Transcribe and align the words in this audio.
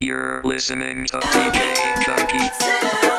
You're 0.00 0.42
listening 0.44 1.06
to 1.06 1.20
DJ 1.20 1.74
Junky. 2.04 3.15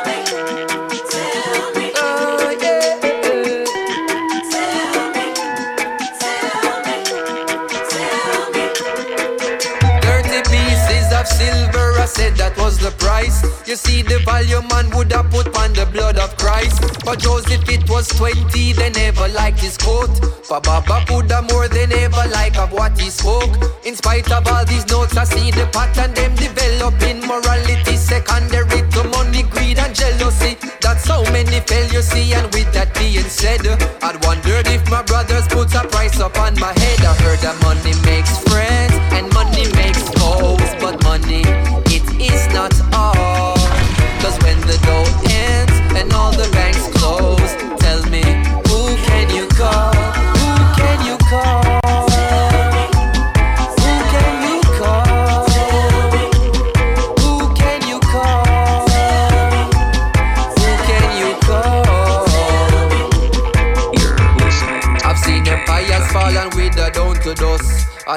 You 13.17 13.75
see, 13.75 14.03
the 14.03 14.19
value 14.19 14.61
man 14.69 14.95
would 14.95 15.11
have 15.11 15.31
put 15.31 15.47
on 15.57 15.73
the 15.73 15.87
blood 15.87 16.17
of 16.19 16.37
Christ. 16.37 17.03
But 17.03 17.19
Joseph, 17.19 17.67
it 17.67 17.89
was 17.89 18.07
twenty, 18.07 18.73
they 18.73 18.91
never 18.91 19.27
liked 19.29 19.59
his 19.59 19.75
coat. 19.75 20.13
For 20.45 20.61
Baba 20.61 21.03
Buddha, 21.07 21.41
more 21.49 21.67
than 21.67 21.91
ever 21.93 22.27
like 22.29 22.57
of 22.57 22.71
what 22.71 22.97
he 22.99 23.09
spoke. 23.09 23.49
In 23.85 23.95
spite 23.95 24.31
of 24.31 24.47
all 24.47 24.65
these 24.65 24.85
notes, 24.87 25.17
I 25.17 25.23
see 25.23 25.49
the 25.49 25.65
pattern 25.73 26.13
them 26.13 26.35
developing. 26.35 27.25
Morality 27.25 27.97
secondary 27.97 28.87
to 28.91 29.03
money, 29.09 29.43
greed, 29.43 29.79
and 29.79 29.95
jealousy. 29.95 30.55
That's 30.79 31.07
how 31.07 31.23
many 31.33 31.59
fail, 31.61 31.91
you 31.91 32.01
see. 32.01 32.33
And 32.33 32.53
with 32.53 32.71
that 32.73 32.93
being 32.93 33.27
said, 33.27 33.65
I'd 34.01 34.23
wondered 34.23 34.67
if 34.67 34.89
my 34.89 35.01
brothers 35.01 35.47
put 35.47 35.73
a 35.73 35.87
price 35.87 36.19
upon 36.19 36.59
my 36.59 36.71
head. 36.79 37.01
I 37.01 37.13
heard 37.25 37.39
that 37.39 37.57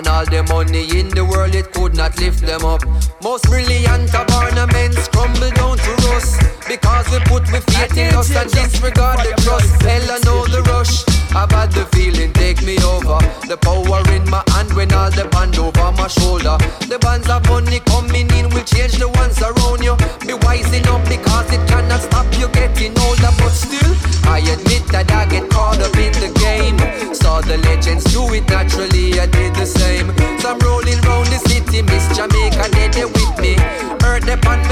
And 0.01 0.09
all 0.09 0.25
the 0.25 0.43
money 0.49 0.89
in 0.99 1.13
the 1.13 1.23
world, 1.23 1.55
it 1.55 1.77
could 1.77 1.95
not 1.95 2.17
lift 2.19 2.41
them 2.41 2.65
up. 2.65 2.81
Most 3.21 3.45
brilliant 3.45 4.09
of 4.17 4.33
ornaments 4.33 5.09
crumble 5.13 5.53
down 5.53 5.77
to 5.77 5.93
rust. 6.09 6.41
Because 6.65 7.05
we 7.13 7.21
put 7.29 7.45
we 7.53 7.61
faith 7.69 7.93
in 8.01 8.17
us 8.17 8.33
and 8.33 8.49
disregard 8.49 9.21
the 9.21 9.37
trust. 9.45 9.69
Hell, 9.85 10.09
I 10.09 10.17
know 10.25 10.49
the 10.49 10.65
rush. 10.73 11.05
I've 11.37 11.53
had 11.53 11.77
the 11.77 11.85
feeling 11.93 12.33
take 12.33 12.65
me 12.65 12.81
over. 12.81 13.21
The 13.45 13.61
power 13.61 14.01
in 14.17 14.25
my 14.25 14.41
hand 14.57 14.73
when 14.73 14.89
all 14.97 15.13
the 15.13 15.29
band 15.29 15.61
over 15.61 15.93
my 15.93 16.09
shoulder. 16.09 16.57
The 16.89 16.97
bands 16.97 17.29
of 17.29 17.45
money 17.53 17.85
coming 17.85 18.33
in 18.41 18.49
will 18.57 18.65
change 18.65 18.97
the 18.97 19.13
ones 19.21 19.37
around 19.45 19.85
you. 19.85 20.01
Be 20.25 20.33
wise 20.49 20.73
enough 20.73 21.05
because 21.13 21.53
it 21.53 21.61
cannot 21.69 22.01
stop 22.01 22.25
you 22.41 22.49
getting 22.57 22.97
older. 23.05 23.33
But 23.37 23.53
still, 23.53 23.93
I 24.25 24.41
admit 24.49 24.89
that 24.97 25.13
I 25.13 25.29
get 25.29 25.45
caught 25.53 25.77
up 25.77 25.93
in 25.93 26.17
the 26.25 26.33
game. 26.41 26.81
Saw 27.13 27.45
the 27.45 27.59
legends 27.69 28.09
do 28.09 28.33
it 28.33 28.49
naturally, 28.49 29.21
I 29.21 29.27
did 29.27 29.53
the 29.61 29.67
same. 29.67 29.80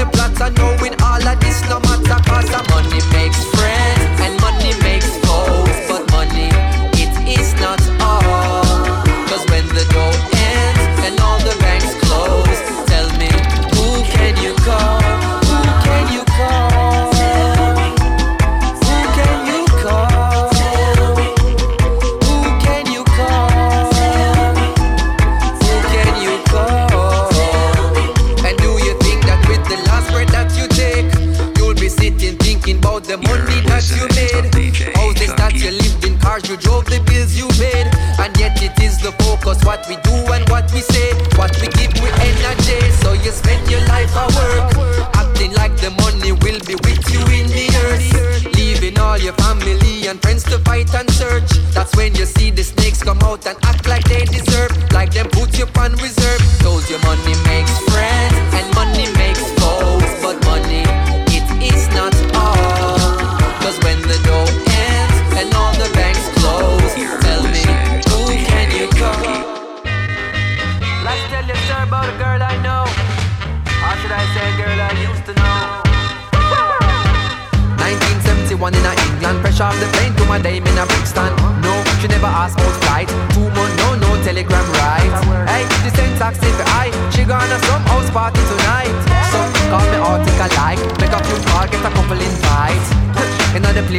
I 0.01 0.49
know 0.51 0.77
all 0.79 0.88
money 33.39 33.61
that 33.67 33.85
you 33.89 34.05
made? 34.15 34.95
Houses 34.95 35.33
that 35.35 35.53
you 35.53 35.71
lived 35.71 36.05
in, 36.05 36.17
cars 36.19 36.47
you 36.49 36.57
drove, 36.57 36.85
the 36.85 36.99
bills 37.07 37.35
you 37.37 37.47
paid. 37.59 37.87
And 38.19 38.35
yet 38.37 38.61
it 38.61 38.75
is 38.81 38.99
the 38.99 39.11
focus, 39.23 39.63
what 39.63 39.85
we 39.87 39.95
do 40.03 40.15
and 40.33 40.47
what 40.49 40.71
we 40.73 40.81
say, 40.81 41.13
what 41.37 41.53
we 41.61 41.67
give 41.75 41.93
with 42.01 42.15
energy. 42.19 42.79
So 43.01 43.13
you 43.13 43.31
spend 43.31 43.69
your 43.69 43.81
life 43.87 44.11
at 44.15 44.29
work, 44.35 45.15
acting 45.15 45.53
like 45.53 45.75
the 45.77 45.91
money 46.01 46.31
will 46.31 46.59
be 46.65 46.75
with 46.83 47.03
you 47.11 47.21
in 47.31 47.47
the 47.47 47.67
earth. 47.85 48.55
Leaving 48.55 48.99
all 48.99 49.17
your 49.17 49.33
family 49.33 50.07
and 50.07 50.21
friends 50.21 50.43
to 50.43 50.59
fight 50.59 50.93
and 50.95 51.09
search. 51.11 51.49
That's 51.73 51.95
when 51.95 52.15
you 52.15 52.25
see 52.25 52.51
the 52.51 52.63
snakes 52.63 53.03
come 53.03 53.19
out 53.23 53.45
and 53.45 53.57
act 53.63 53.87
like 53.87 54.03
they 54.05 54.25
deserve, 54.25 54.71
like 54.91 55.13
them 55.13 55.29
put 55.29 55.57
you 55.57 55.67
on 55.77 55.93
reserve. 55.93 56.58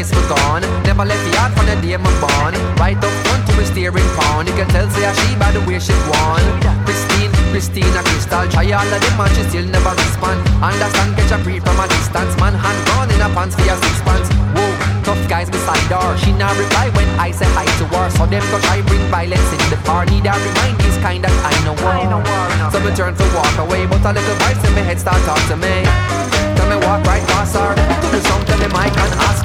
Place 0.01 0.17
we're 0.17 0.29
gone. 0.29 0.63
Never 0.85 1.05
left 1.05 1.21
the 1.25 1.33
yard 1.37 1.53
from 1.53 1.67
the 1.69 1.77
day 1.85 1.95
I'm 1.95 2.05
born. 2.21 2.57
Right 2.81 2.97
up 2.97 3.15
front 3.25 3.45
to 3.49 3.53
a 3.61 3.65
steering 3.69 4.11
pound. 4.17 4.49
You 4.49 4.55
can 4.57 4.69
tell 4.69 4.89
say 4.89 5.05
a 5.05 5.13
she 5.13 5.37
by 5.37 5.53
the 5.53 5.61
way 5.69 5.79
she 5.79 5.93
won. 6.09 6.41
Christine, 6.89 7.33
Christina, 7.53 8.01
Crystal. 8.09 8.49
Try 8.49 8.73
all 8.73 8.89
of 8.89 9.01
them 9.01 9.21
and 9.21 9.33
she 9.37 9.43
still 9.53 9.67
never 9.69 9.93
respond. 9.93 10.41
Understand, 10.65 11.17
catch 11.17 11.33
a 11.37 11.39
breathe 11.45 11.65
from 11.65 11.77
a 11.77 11.87
distance. 11.89 12.33
Man, 12.41 12.55
hand 12.57 12.81
gone 12.89 13.11
in 13.13 13.21
a 13.21 13.29
pants 13.37 13.55
for 13.57 13.65
your 13.69 13.77
six 13.77 14.01
pants. 14.01 14.29
Whoa, 14.57 14.73
tough 15.05 15.23
guys 15.29 15.51
beside 15.53 15.85
her. 15.93 16.17
She 16.25 16.33
not 16.33 16.57
reply 16.57 16.89
when 16.97 17.09
I 17.21 17.31
say 17.31 17.49
hi 17.53 17.69
to 17.81 17.85
her. 17.93 18.09
So 18.17 18.25
them 18.25 18.45
go 18.49 18.57
try 18.65 18.81
bring 18.89 19.05
violence 19.13 19.51
in 19.53 19.61
the 19.69 19.79
bar. 19.85 20.09
Need 20.09 20.25
a 20.25 20.33
remind 20.33 20.81
this 20.81 20.97
kind 21.05 21.21
that 21.25 21.35
I 21.45 21.53
know 21.65 21.77
war. 21.85 22.09
So 22.73 22.81
me 22.81 22.91
turn 22.97 23.13
to 23.13 23.27
walk 23.37 23.53
away, 23.61 23.85
but 23.85 24.01
a 24.01 24.17
little 24.17 24.37
voice 24.41 24.63
in 24.65 24.73
my 24.73 24.83
head 24.89 24.99
start 24.99 25.21
talk 25.29 25.43
to 25.53 25.57
me. 25.61 25.85
Tell 26.57 26.69
me 26.73 26.77
walk 26.89 27.05
right 27.05 27.25
past 27.37 27.57
her. 27.57 27.75
To 27.77 28.07
the 28.09 28.21
song, 28.25 28.43
tell 28.49 28.59
me 28.59 28.69
Mike 28.73 28.97
and 28.97 29.13
ask 29.29 29.45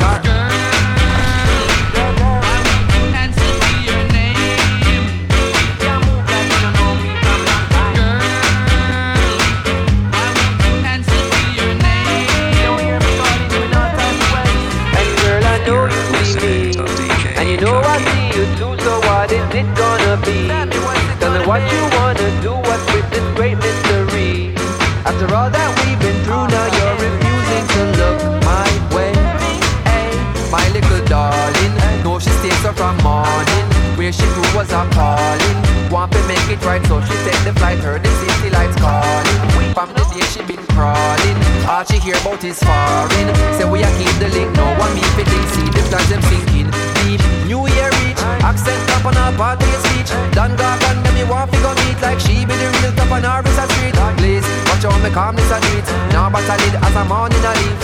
hear 42.06 42.16
about 42.22 42.44
is 42.46 42.62
foreign. 42.62 43.28
Say 43.58 43.66
we 43.66 43.82
a 43.82 43.90
keep 43.98 44.14
the 44.22 44.30
link, 44.30 44.54
no 44.54 44.66
one 44.78 44.94
me 44.94 45.02
fitting, 45.18 45.46
see 45.58 45.66
the 45.74 45.82
plans 45.90 46.10
them 46.14 46.22
sinking 46.30 46.70
deep. 47.02 47.22
New 47.50 47.66
year 47.66 47.90
reach, 47.98 48.22
accent 48.46 48.78
up 48.94 49.10
on 49.10 49.18
her 49.18 49.34
party 49.34 49.66
speech. 49.90 50.14
Done 50.38 50.54
got 50.56 50.78
and 50.86 51.02
me 51.18 51.26
want 51.26 51.50
to 51.52 51.58
go 51.66 51.74
meet 51.82 51.98
like 52.06 52.22
she 52.22 52.46
be 52.46 52.54
the 52.54 52.70
real 52.78 52.94
top 52.94 53.10
on 53.10 53.26
our 53.26 53.42
visa 53.42 53.66
street. 53.74 53.98
Please 54.22 54.46
watch 54.70 54.86
how 54.86 54.94
me 55.02 55.10
calmness 55.10 55.50
do 55.50 55.72
it. 55.74 55.86
Now 56.14 56.30
but 56.30 56.46
I 56.46 56.56
lead 56.62 56.78
as 56.78 56.96
I'm 56.96 57.12
on 57.12 57.34
in 57.34 57.42
a 57.42 57.54
leaf. 57.58 57.80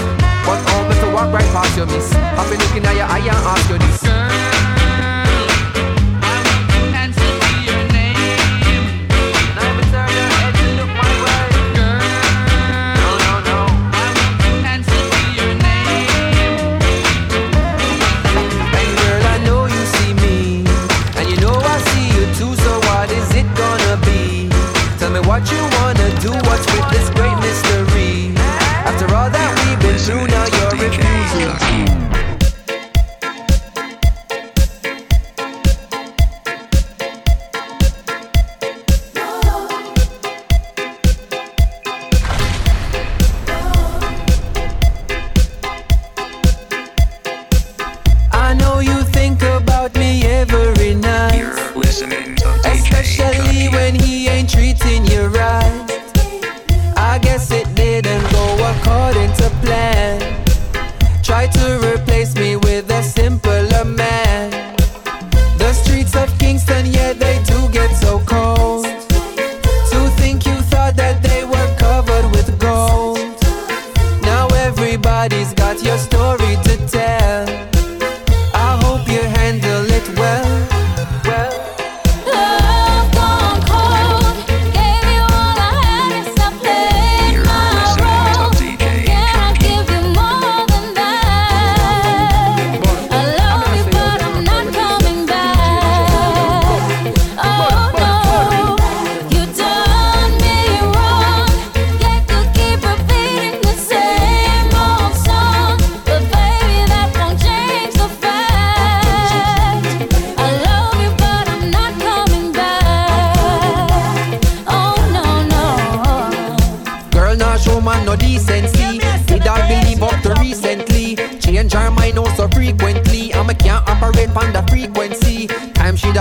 But 0.45 0.61
how 0.69 0.85
me 0.85 0.95
to 1.01 1.07
walk 1.09 1.33
right 1.33 1.49
past 1.49 1.73
you, 1.75 1.85
miss. 1.89 2.13
Happy 2.13 2.55
looking 2.61 2.85
at 2.85 2.95
your 2.95 3.09
eye 3.09 3.25
and 3.25 3.41
ask 3.49 3.69
you 3.73 3.77
this. 3.81 4.50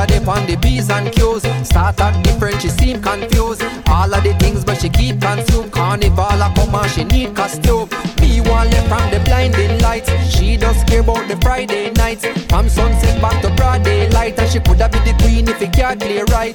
She 0.01 0.07
dip 0.07 0.29
on 0.29 0.47
the 0.47 0.57
B's 0.57 0.89
and 0.89 1.13
Q's. 1.13 1.43
Start 1.69 2.01
up 2.01 2.23
different, 2.23 2.63
she 2.63 2.69
seem 2.69 3.03
confused. 3.03 3.63
All 3.87 4.13
of 4.13 4.23
the 4.25 4.35
things, 4.41 4.65
but 4.65 4.81
she 4.81 4.89
keep 4.89 5.21
consumed. 5.21 5.73
Carnival 5.73 6.41
a 6.41 6.53
come 6.55 6.75
and 6.75 6.91
she 6.91 7.05
need 7.05 7.37
costume. 7.37 7.89
Me 8.21 8.41
one 8.41 8.71
left 8.71 8.89
from 8.89 9.11
the 9.11 9.21
blinding 9.25 9.79
lights. 9.81 10.11
She 10.35 10.57
just 10.57 10.87
care 10.87 11.01
about 11.01 11.29
the 11.29 11.37
Friday 11.43 11.91
nights. 11.93 12.25
From 12.49 12.69
sunset 12.69 13.21
back 13.21 13.43
to 13.43 13.51
broad 13.57 13.83
daylight. 13.83 14.39
And 14.39 14.51
she 14.51 14.61
coulda 14.61 14.89
be 14.89 14.99
the 15.01 15.15
queen 15.21 15.49
if 15.49 15.61
it 15.61 15.73
can't 15.73 16.01
play 16.01 16.23
right. 16.33 16.55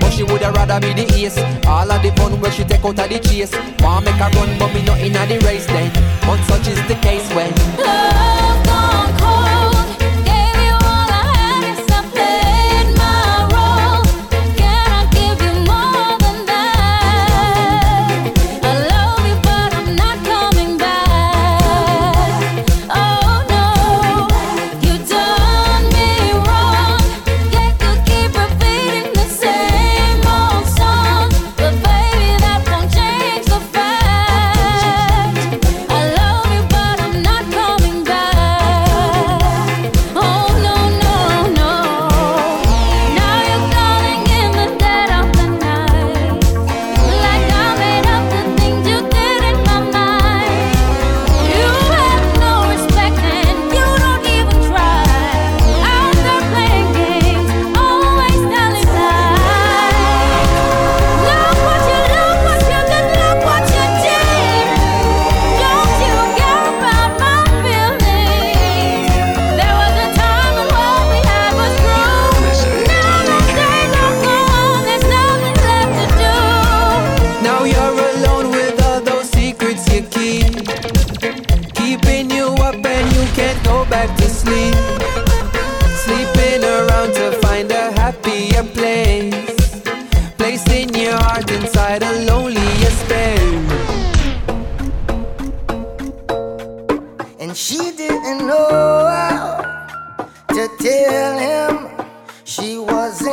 But 0.00 0.10
she 0.10 0.24
woulda 0.24 0.50
rather 0.52 0.80
be 0.80 0.92
the 0.92 1.06
ace. 1.14 1.38
All 1.66 1.90
of 1.90 2.02
the 2.02 2.10
fun 2.16 2.40
where 2.40 2.50
she 2.50 2.64
take 2.64 2.84
out 2.84 2.98
of 2.98 3.08
the 3.08 3.20
chase. 3.20 3.54
Want 3.78 4.06
make 4.06 4.14
her 4.16 4.30
run, 4.34 4.58
but 4.58 4.74
me 4.74 4.82
not 4.82 4.98
inna 4.98 5.24
the 5.26 5.38
race 5.46 5.66
then. 5.66 5.92
But 6.22 6.42
such 6.44 6.66
is 6.66 6.82
the 6.88 6.96
case 6.96 7.32
when 7.32 7.52
oh, 7.78 8.35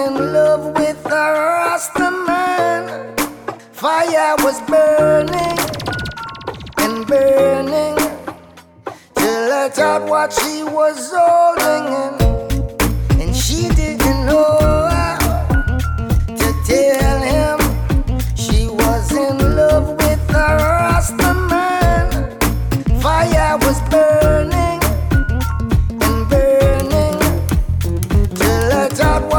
in 0.06 0.34
love 0.34 0.74
with 0.78 1.06
a 1.06 1.26
Rasta 1.34 2.12
man. 2.28 3.16
Fire 3.72 4.36
was 4.40 4.60
burning 4.62 5.58
and 6.84 7.08
burning 7.08 7.98
till 9.16 9.52
I 9.62 9.70
thought 9.70 10.04
what 10.08 10.34
she 10.34 10.64
was 10.64 11.12
holding 11.16 11.86
in, 12.04 13.22
and 13.22 13.36
she 13.36 13.70
didn't 13.70 14.26
know 14.26 14.73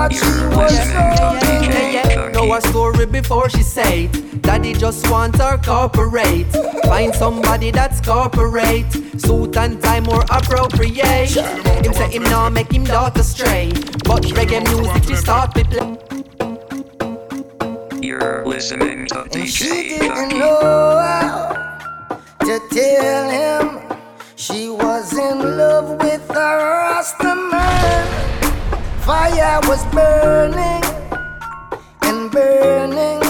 what 0.05 0.13
she 0.13 0.27
You're 0.27 0.51
was 0.51 0.73
listening 0.73 1.17
to 1.17 1.23
holding. 1.23 1.71
DJ 1.71 2.33
Know 2.33 2.49
Cookie. 2.49 2.51
her 2.53 2.61
story 2.61 3.07
before 3.07 3.49
she 3.51 3.63
say 3.63 4.05
it. 4.05 4.43
Daddy 4.43 4.75
just 4.75 5.09
want 5.11 5.37
her 5.39 5.59
corporate. 5.59 6.47
Find 6.85 7.15
somebody 7.15 7.71
that's 7.71 8.01
corporate. 8.01 8.93
Suit 9.21 9.57
and 9.57 9.83
tie 9.83 10.01
more 10.01 10.25
appropriate. 10.31 11.31
Him 11.85 11.93
say 11.95 12.11
him 12.11 12.25
now 12.25 12.49
make 12.51 12.73
him 12.73 12.85
daughter 12.85 13.23
stray. 13.23 13.71
But 14.05 14.23
reggae 14.37 14.63
music 14.69 15.05
she 15.05 15.17
start 15.17 15.55
to 15.55 15.65
play. 15.65 15.97
You're 18.03 18.47
listening 18.47 19.07
to 19.09 19.15
DJ 19.31 19.35
And 19.41 19.49
she 19.49 19.65
DJ 19.65 19.99
didn't 20.01 20.31
Cookie. 20.31 20.39
know 20.39 20.99
how 20.99 22.19
to 22.41 22.61
tell 22.71 23.31
him 23.31 23.99
she 24.37 24.69
was 24.69 25.13
in 25.17 25.39
love 25.59 25.99
with 26.03 26.29
a 26.31 26.35
Rasta 26.35 27.25
man. 27.25 27.34
Fire 29.05 29.61
was 29.65 29.85
burning 29.93 30.83
and 32.01 32.31
burning 32.31 33.21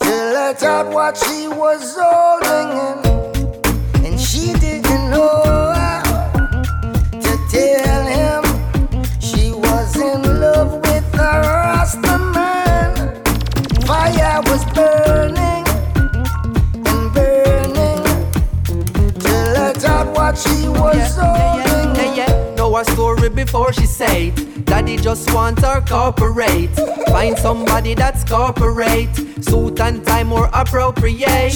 to 0.00 0.08
let 0.08 0.62
out 0.62 0.90
what 0.90 1.18
she 1.18 1.48
was 1.48 1.94
holding 2.00 2.70
in. 2.88 4.06
And 4.06 4.18
she 4.18 4.54
didn't 4.54 5.10
know 5.10 5.42
how 5.76 6.02
to 7.12 7.38
tell 7.50 8.06
him 8.06 8.42
she 9.20 9.52
was 9.52 9.96
in 9.98 10.22
love 10.40 10.72
with 10.76 11.12
the 11.12 11.18
Rasta 11.18 12.18
man. 12.32 13.22
Fire 13.84 14.40
was 14.44 14.64
burning 14.72 15.64
and 16.86 17.12
burning 17.12 18.02
to 19.20 19.34
let 19.52 19.84
out 19.84 20.06
what 20.16 20.38
she 20.38 20.68
was 20.70 21.16
holding 21.18 21.63
before 23.34 23.72
she 23.72 23.86
say 23.86 24.28
it. 24.28 24.64
Daddy 24.64 24.96
just 24.96 25.32
want 25.32 25.60
her 25.60 25.80
corporate. 25.82 26.74
Find 27.06 27.38
somebody 27.38 27.94
that's 27.94 28.24
corporate. 28.24 29.14
Suit 29.44 29.78
and 29.78 30.04
tie 30.04 30.24
more 30.24 30.50
appropriate. 30.52 31.54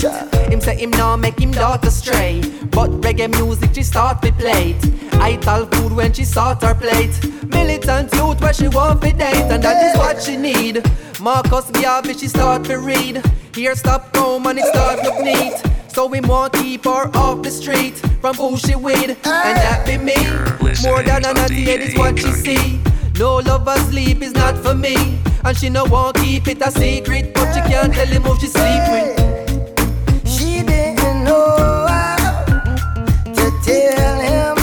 Him 0.48 0.60
say 0.60 0.76
him 0.76 0.90
now 0.90 1.16
make 1.16 1.40
him 1.40 1.50
daughter 1.50 1.90
stray. 1.90 2.40
But 2.70 2.90
reggae 3.00 3.28
music 3.30 3.74
she 3.74 3.82
start 3.82 4.22
to 4.22 4.32
play 4.32 4.76
it. 4.76 5.14
I 5.14 5.36
tell 5.38 5.66
food 5.66 5.92
when 5.92 6.12
she 6.12 6.24
sort 6.24 6.62
her 6.62 6.74
plate. 6.74 7.16
Militant 7.48 8.12
youth 8.14 8.40
where 8.40 8.52
she 8.52 8.68
want 8.68 9.02
to 9.02 9.10
date. 9.12 9.50
And 9.52 9.62
that 9.64 9.78
is 9.86 9.98
what 9.98 10.22
she 10.22 10.36
need. 10.36 10.84
Marcus 11.20 11.68
Garvey 11.72 12.14
she 12.14 12.28
start 12.28 12.64
to 12.66 12.78
read. 12.78 13.24
Here 13.54 13.74
stop 13.74 14.14
home 14.16 14.46
and 14.46 14.58
it 14.60 14.66
start 14.66 15.02
look 15.02 15.18
neat. 15.24 15.54
So 15.88 16.06
we 16.06 16.20
want 16.20 16.52
keep 16.52 16.84
her 16.84 17.10
off 17.16 17.42
the 17.42 17.50
street 17.50 18.07
from 18.34 18.50
who 18.50 18.58
she 18.58 18.74
with, 18.74 19.10
and 19.10 19.16
that 19.24 19.86
be 19.86 19.96
me. 19.96 20.16
More 20.82 21.02
than 21.02 21.24
a 21.24 21.32
naughty 21.32 21.62
head 21.64 21.80
is 21.80 21.96
what 21.96 22.18
she 22.18 22.30
see. 22.32 22.80
No 23.18 23.36
lover 23.36 23.76
sleep 23.90 24.22
is 24.22 24.32
not 24.32 24.56
for 24.58 24.74
me, 24.74 25.18
and 25.44 25.56
she 25.56 25.68
no 25.68 25.84
want 25.84 26.16
keep 26.16 26.46
it 26.46 26.60
a 26.60 26.70
secret, 26.70 27.32
but 27.34 27.52
she 27.54 27.60
can't 27.60 27.92
tell 27.92 28.06
him 28.06 28.22
who 28.22 28.38
she 28.38 28.46
sleep 28.46 28.84
with. 28.92 30.28
She 30.28 30.62
didn't 30.62 31.24
know 31.24 31.86
how 31.88 32.44
to 33.24 33.46
tell 33.64 34.20
him 34.20 34.56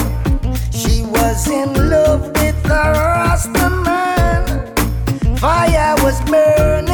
she 0.70 1.02
was 1.02 1.48
in 1.48 1.90
love 1.90 2.22
with 2.28 2.64
a 2.66 2.92
Rasta 2.92 3.70
man. 3.70 5.36
Fire 5.38 5.94
was 6.04 6.20
burning 6.30 6.85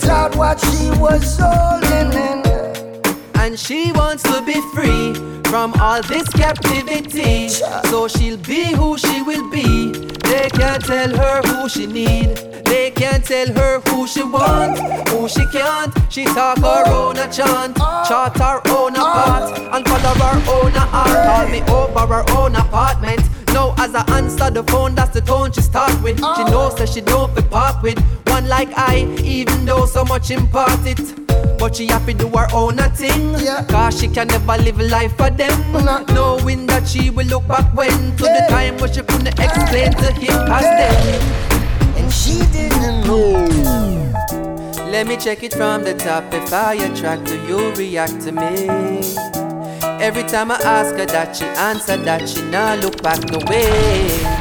let 0.00 0.36
what 0.36 0.60
she 0.60 0.90
was 0.98 1.38
holding 1.40 2.12
in. 2.12 2.42
And 3.34 3.58
she 3.58 3.92
wants 3.92 4.22
to 4.24 4.42
be 4.42 4.60
free 4.72 5.14
from 5.50 5.74
all 5.80 6.02
this 6.02 6.28
captivity. 6.28 7.48
So 7.48 8.08
she'll 8.08 8.36
be 8.38 8.72
who 8.72 8.96
she 8.96 9.22
will 9.22 9.48
be. 9.50 9.92
They 9.92 10.48
can't 10.50 10.84
tell 10.84 11.14
her 11.16 11.42
who 11.42 11.68
she 11.68 11.86
need. 11.86 12.36
They 12.64 12.90
can't 12.90 13.24
tell 13.24 13.52
her 13.52 13.80
who 13.88 14.06
she 14.06 14.22
want, 14.22 14.78
who 15.10 15.28
she 15.28 15.44
can't. 15.46 15.92
She 16.10 16.24
talk 16.24 16.58
her 16.58 16.84
own 16.88 17.18
a 17.18 17.30
chant, 17.30 17.76
chart 17.76 18.38
her 18.38 18.60
own 18.68 18.96
a 18.96 19.00
part, 19.00 19.58
and 19.58 19.86
follow 19.86 20.14
her 20.24 20.38
own 20.50 20.72
a 20.72 20.84
art. 21.00 21.26
Call 21.26 21.48
me 21.48 21.60
over 21.62 22.06
her 22.14 22.24
own 22.38 22.56
apartment. 22.56 23.20
Now 23.48 23.74
as 23.76 23.94
I 23.94 24.04
answer 24.16 24.50
the 24.50 24.62
phone, 24.62 24.94
that's 24.94 25.12
the 25.12 25.20
tone 25.20 25.52
she 25.52 25.60
start 25.60 25.92
with. 26.02 26.16
She 26.16 26.44
knows 26.44 26.74
that 26.76 26.88
she 26.88 27.02
don't 27.02 27.34
be 27.34 27.42
part 27.42 27.82
with 27.82 27.98
one 28.32 28.48
like 28.48 28.72
I, 28.76 29.06
even 29.22 29.64
though 29.64 29.84
so 29.86 30.04
much 30.04 30.30
impart 30.30 30.86
it. 30.86 31.00
But 31.58 31.76
she 31.76 31.86
happy 31.86 32.14
do 32.14 32.28
her 32.30 32.48
own 32.52 32.78
a 32.80 32.88
thing 32.90 33.34
Yeah. 33.38 33.64
Cause 33.68 34.00
she 34.00 34.08
can 34.08 34.26
never 34.26 34.56
live 34.58 34.80
a 34.80 34.82
life 34.82 35.16
for 35.16 35.30
them 35.30 35.54
Nah. 35.72 36.00
Knowing 36.12 36.66
that 36.66 36.88
she 36.88 37.08
will 37.10 37.26
look 37.26 37.46
back 37.46 37.72
when 37.72 38.16
To 38.16 38.24
the 38.24 38.46
time 38.48 38.76
when 38.78 38.92
she 38.92 39.00
couldn't 39.02 39.28
explain 39.38 39.92
to 39.92 40.10
him 40.12 40.38
as 40.50 40.66
them 40.80 41.22
And 41.96 42.12
she 42.12 42.34
didn't 42.50 43.06
know. 43.06 43.46
Let 44.90 45.06
me 45.06 45.16
check 45.16 45.44
it 45.44 45.54
from 45.54 45.84
the 45.84 45.94
top 45.94 46.24
If 46.34 46.52
I 46.52 46.74
attract 46.74 47.28
her, 47.30 47.48
you 47.48 47.72
react 47.74 48.20
to 48.22 48.32
me 48.32 48.68
Every 50.02 50.24
time 50.24 50.50
I 50.50 50.56
ask 50.64 50.96
her 50.96 51.06
that 51.06 51.36
she 51.36 51.44
answer 51.44 51.96
that 51.96 52.28
She 52.28 52.42
not 52.50 52.80
look 52.80 53.00
back 53.02 53.20
no 53.30 53.38
way 53.48 54.31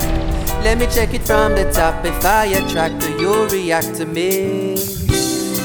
Let 0.63 0.77
me 0.77 0.85
check 0.85 1.13
it 1.13 1.23
from 1.23 1.55
the 1.55 1.69
top. 1.71 2.05
If 2.05 2.23
I 2.23 2.45
attract 2.45 3.03
her, 3.03 3.17
you 3.19 3.47
react 3.49 3.95
to 3.95 4.05
me 4.05 5.00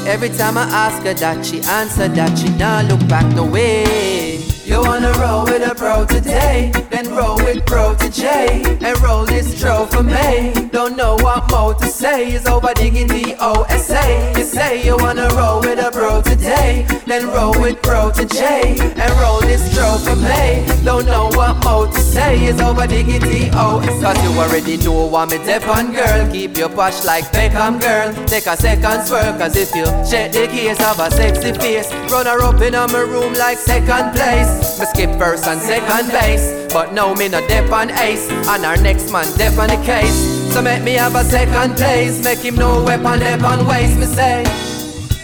Every 0.07 0.29
time 0.29 0.57
I 0.57 0.63
ask 0.63 1.03
her 1.03 1.15
that, 1.15 1.45
she 1.45 1.61
answer 1.63 2.07
that 2.09 2.39
she 2.39 2.49
not 2.57 2.85
look 2.87 3.07
back 3.09 3.27
no 3.35 3.45
way. 3.45 4.37
You 4.65 4.81
wanna 4.81 5.13
roll 5.13 5.45
with 5.45 5.63
a 5.63 5.75
pro 5.75 6.05
today, 6.05 6.73
then 6.91 7.09
roll 7.15 7.37
with 7.37 7.65
Protoje, 7.65 8.83
and 8.83 9.01
roll 9.01 9.25
this 9.25 9.61
tro 9.61 9.87
for 9.87 10.03
me. 10.03 10.53
Don't 10.73 10.97
know 10.97 11.15
what 11.21 11.49
more 11.51 11.75
to 11.75 11.87
say, 11.87 12.33
is 12.33 12.47
over 12.47 12.73
diggity 12.75 13.35
OSA. 13.37 14.35
You 14.37 14.45
say 14.45 14.85
you 14.85 14.97
wanna 14.97 15.29
roll 15.35 15.61
with 15.61 15.79
a 15.79 15.91
pro 15.93 16.21
today, 16.21 16.85
then 17.07 17.29
roll 17.29 17.53
with 17.61 17.81
Protoje, 17.83 18.81
and 18.81 19.13
roll 19.21 19.41
this 19.41 19.73
tro 19.73 19.99
for 19.99 20.17
me. 20.17 20.67
Don't 20.85 21.07
know 21.07 21.29
what 21.35 21.63
more 21.65 21.87
to 21.87 22.01
say, 22.01 22.45
is 22.47 22.61
over 22.61 22.89
diggity 22.89 23.51
OSA. 23.51 24.03
Cause 24.03 24.23
you 24.25 24.31
already 24.39 24.77
know 24.79 25.07
what 25.07 25.31
me 25.31 25.39
dep 25.39 25.67
on 25.69 25.93
girl, 25.93 26.29
keep 26.33 26.57
your 26.57 26.69
posh 26.71 27.05
like 27.05 27.25
Beckham 27.33 27.81
girl. 27.81 28.13
Take 28.27 28.47
a 28.47 28.57
second 28.57 29.07
swerve, 29.07 29.39
cause 29.39 29.55
if 29.55 29.73
you 29.77 29.87
check 30.05 30.33
the 30.33 30.47
case 30.49 30.81
of 30.83 30.99
a 30.99 31.11
sexy 31.11 31.53
face, 31.53 31.93
run 32.11 32.27
her 32.27 32.43
up 32.43 32.61
in 32.61 32.73
my 32.73 33.01
room 33.01 33.33
like 33.35 33.59
second 33.59 34.13
place. 34.13 34.79
Me 34.79 34.87
skip 34.87 35.11
first 35.19 35.47
and 35.47 35.61
second 35.61 36.11
base, 36.11 36.73
but 36.73 36.93
now 36.93 37.15
me 37.15 37.29
no 37.29 37.41
dep 37.49 37.71
on 37.71 37.91
ace, 37.91 38.29
and 38.31 38.65
our 38.65 38.77
next 38.77 39.13
man 39.13 39.27
dep 39.39 39.57
on 39.59 39.69
the 39.69 39.81
case. 39.85 40.15
So 40.53 40.63
make 40.63 40.83
me 40.83 40.93
have 40.95 41.15
a 41.15 41.25
second 41.25 41.77
place, 41.77 42.23
make 42.23 42.41
him 42.41 42.57
no 42.57 42.83
weapon 42.85 43.21
dep 43.21 43.43
on 43.43 43.67
waste. 43.67 43.99
Me 43.99 44.07
say. 44.07 44.76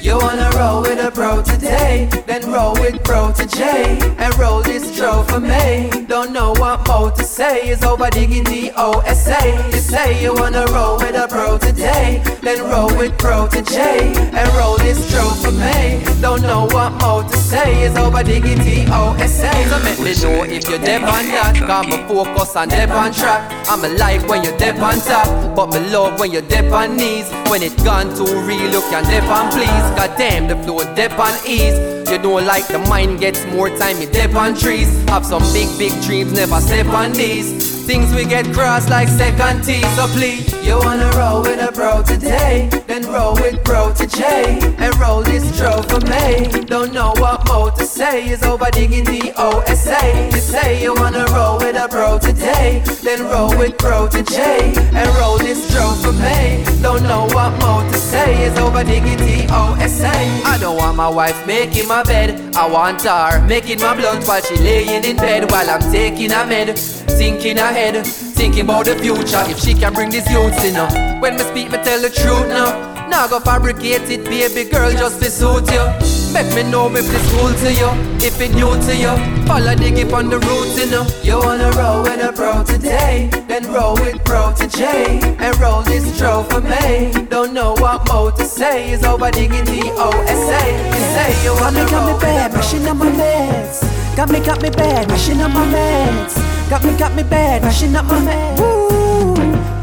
You 0.03 0.19
wanna 0.19 0.51
roll 0.57 0.83
with 0.83 0.99
a 0.99 1.13
pro 1.13 1.43
today, 1.43 2.09
then 2.27 2.51
roll 2.51 2.73
with 2.73 3.05
Protoje, 3.05 4.03
and 4.19 4.37
roll 4.37 4.61
this 4.61 4.97
tro 4.97 5.23
for 5.23 5.39
me. 5.39 5.91
Don't 6.09 6.33
know 6.33 6.55
what 6.59 6.85
more 6.89 7.13
to 7.13 7.23
say, 7.23 7.69
is 7.69 7.85
over 7.85 8.11
diggity 8.11 8.73
OSA. 8.73 9.39
You 9.71 9.79
say 9.79 10.21
you 10.21 10.35
wanna 10.35 10.67
roll 10.73 10.99
with 10.99 11.15
a 11.15 11.29
pro 11.29 11.57
today, 11.57 12.21
then 12.43 12.69
roll 12.69 12.89
with 12.99 13.17
Protoje, 13.17 14.17
and 14.35 14.55
roll 14.59 14.77
this 14.79 15.09
tro 15.09 15.23
for 15.41 15.53
me. 15.53 16.03
Don't 16.21 16.43
know 16.43 16.67
what 16.73 16.91
more 17.01 17.23
to 17.23 17.37
say, 17.37 17.83
is 17.85 17.97
over 17.97 18.25
diggity 18.25 18.85
OSA. 18.91 19.53
So 19.71 19.79
make 19.85 20.01
me 20.01 20.15
know 20.21 20.43
if 20.43 20.69
you're 20.69 20.81
deep 20.81 21.03
on 21.03 21.31
that, 21.31 21.55
got 21.65 21.87
me 21.87 21.99
focus 22.09 22.57
on 22.57 22.69
deep 22.69 22.91
on 22.91 23.13
track. 23.13 23.41
I'm 23.69 23.85
alive 23.85 24.29
when 24.29 24.43
you're 24.43 24.59
deep 24.59 24.83
on 24.83 24.99
top, 24.99 25.55
but 25.55 25.73
me 25.73 25.79
love 25.91 26.19
when 26.19 26.33
you're 26.33 26.43
deep 26.43 26.73
on 26.73 26.97
knees. 26.97 27.31
When 27.47 27.63
it 27.63 27.77
gone 27.85 28.11
too 28.17 28.27
real, 28.43 28.71
you 28.73 28.83
can 28.91 29.05
deep 29.05 29.31
on 29.31 29.51
please. 29.53 29.92
God 29.97 30.17
damn, 30.17 30.49
the 30.49 30.57
flow 30.65 30.79
dip 30.95 31.19
on 31.19 31.35
ease. 31.47 31.79
You 32.11 32.19
know, 32.19 32.35
like 32.35 32.67
the 32.69 32.79
mind 32.91 33.21
gets 33.21 33.45
more 33.47 33.69
time, 33.69 34.01
you 34.01 34.07
dip 34.07 34.35
on 34.35 34.55
trees. 34.55 34.89
Have 35.09 35.25
some 35.25 35.43
big, 35.53 35.69
big 35.79 35.93
dreams, 36.03 36.33
never 36.33 36.61
step 36.61 36.87
on 36.89 37.13
these. 37.13 37.73
Things 37.87 38.15
we 38.15 38.25
get 38.25 38.47
crossed 38.55 38.89
like 38.89 39.09
second 39.09 39.65
T. 39.65 39.83
So 39.97 40.07
please, 40.09 40.53
you 40.65 40.79
wanna 40.79 41.11
roll 41.17 41.43
with 41.43 41.61
a 41.61 41.73
bro 41.73 42.03
today, 42.03 42.71
then 42.87 43.05
roll 43.11 43.35
with 43.35 43.63
Protoje, 43.65 44.63
and 44.79 44.97
roll 44.99 45.23
this 45.23 45.45
tro 45.59 45.83
for 45.83 46.01
me. 46.07 46.49
Don't 46.67 46.93
know 46.93 47.13
what 47.19 47.47
more 47.49 47.71
to 47.73 47.85
say, 47.85 48.29
is 48.29 48.43
over 48.45 48.71
digging 48.71 49.05
the 49.05 49.33
OSA. 49.37 50.31
You 50.33 50.41
say 50.41 50.83
you 50.83 50.95
wanna 50.95 51.27
roll 51.33 51.59
with 51.59 51.77
a 51.77 51.89
bro 51.89 52.19
today, 52.19 52.83
then 53.03 53.25
roll 53.25 53.51
with 53.59 53.77
Protoje, 53.79 54.77
and 54.95 55.09
roll 55.17 55.39
this 55.39 55.61
tro 55.73 55.91
for 56.03 56.13
me. 56.13 56.72
Don't 56.83 57.05
know 57.05 57.27
what 57.27 57.53
more 57.63 57.89
to 57.93 57.97
say, 57.97 58.45
is 58.45 58.59
over 58.59 58.83
diggity 58.83 59.47
OSA. 59.49 60.11
I 60.45 60.59
don't 60.61 60.77
want 60.77 60.97
my 60.97 61.09
wife 61.09 61.47
making 61.47 61.87
my 61.87 62.03
bed, 62.03 62.57
I 62.57 62.67
want 62.69 63.03
her 63.03 63.41
making 63.47 63.79
my 63.79 63.95
blunt 63.95 64.27
while 64.27 64.43
she 64.43 64.57
laying 64.57 65.05
in 65.05 65.17
bed 65.17 65.49
while 65.51 65.71
I'm 65.71 65.81
taking 65.93 66.33
a 66.33 66.45
med. 66.45 66.77
Thinking 66.77 67.59
ahead, 67.59 68.05
thinking 68.05 68.63
about 68.63 68.87
the 68.87 68.97
future. 68.99 69.45
If 69.49 69.61
she 69.61 69.75
can 69.75 69.95
bring 69.95 70.11
this 70.11 70.29
youth 70.29 70.65
in, 70.65 70.75
uh. 70.75 71.21
when 71.21 71.37
me 71.37 71.45
speak, 71.45 71.71
me 71.71 71.79
tell 71.85 72.01
the 72.01 72.11
truth 72.11 72.49
now. 72.49 73.09
Now 73.09 73.29
go 73.29 73.39
fabricate 73.39 74.11
it, 74.11 74.25
baby 74.25 74.69
girl, 74.69 74.91
just 74.91 75.23
to 75.23 75.31
suit 75.31 75.71
you. 75.71 76.12
Make 76.33 76.55
me 76.55 76.63
know 76.63 76.89
if 76.89 77.05
this 77.07 77.31
cool 77.33 77.53
to 77.53 77.73
you, 77.73 77.91
if 78.25 78.41
it 78.41 78.55
new 78.55 78.73
to 78.87 78.97
you. 78.97 79.13
Follow 79.47 79.75
the 79.75 79.93
gip 79.95 80.15
on 80.15 80.31
the 80.31 80.39
route, 80.39 80.77
you 80.79 80.87
know. 80.91 81.07
You 81.23 81.39
wanna 81.39 81.71
roll 81.73 82.03
with 82.03 82.25
a 82.25 82.33
pro 82.33 82.65
today, 82.65 83.29
then 83.49 83.71
roll 83.71 83.95
with 83.97 84.17
Protoje, 84.25 85.23
and 85.39 85.61
roll 85.61 85.83
this 85.83 86.17
tro 86.17 86.43
for 86.45 86.63
me. 86.63 87.13
Don't 87.29 87.53
know 87.53 87.75
what 87.75 88.09
more 88.09 88.33
to 88.33 88.45
say, 88.45 88.93
is 88.93 89.05
over 89.05 89.31
diggity 89.31 89.91
OSA. 89.93 90.63
You 90.97 91.03
say 91.13 91.45
you 91.45 91.53
wanna 91.61 91.85
Got 91.85 91.85
me, 91.85 91.91
got 91.91 91.93
roll 91.93 92.15
me 92.15 92.21
bad, 92.21 92.53
with 92.53 92.61
mashing 92.61 92.87
up 92.87 92.97
my 92.97 93.11
meds. 93.11 94.17
Got 94.17 94.31
me, 94.31 94.41
got 94.41 94.63
me 94.63 94.71
bad, 94.71 95.09
mashing 95.09 95.41
up 95.43 95.53
my 95.53 95.67
meds. 95.67 96.35
Got 96.71 96.85
me, 96.85 96.97
got 96.97 97.15
me 97.15 97.23
bad, 97.25 97.63
mashing 97.63 97.95
up 97.95 98.07
my 98.07 98.19
meds. 98.21 98.59
Woo, 98.59 99.35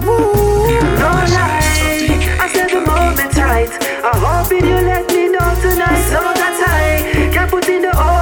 woo. 0.04 0.70
You're 0.70 0.82
listening 0.82 1.46
to 1.46 2.26
DJ 2.26 2.40
I 2.42 2.50
said 2.52 2.70
the 2.70 2.82
moment's 2.82 3.38
right. 3.38 3.70
I 4.04 4.18
hope 4.18 4.52
you 4.52 4.62
let 4.66 5.08
me 5.10 5.14
know 5.14 5.19
tonight. 5.62 6.02
So 6.10 6.20
that 6.40 6.56
I 6.68 7.32
can 7.34 7.50
put 7.50 7.68
in 7.68 7.82
the 7.82 7.90
overtime. 7.90 8.19